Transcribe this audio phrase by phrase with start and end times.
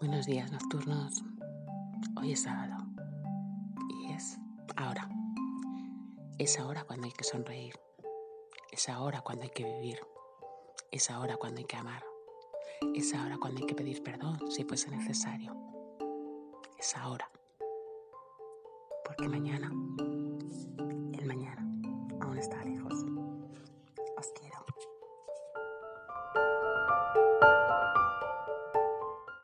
[0.00, 1.24] Buenos días nocturnos.
[2.16, 2.86] Hoy es sábado
[3.88, 4.38] y es
[4.76, 5.08] ahora.
[6.38, 7.74] Es ahora cuando hay que sonreír.
[8.70, 9.98] Es ahora cuando hay que vivir.
[10.92, 12.04] Es ahora cuando hay que amar.
[12.94, 15.56] Es ahora cuando hay que pedir perdón si fuese necesario.
[16.78, 17.28] Es ahora.
[19.04, 19.66] Porque mañana,
[21.12, 21.68] el mañana,
[22.20, 23.04] aún está lejos.
[24.16, 24.67] Os quiero.